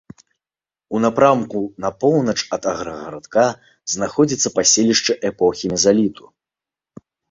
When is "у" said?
0.95-1.01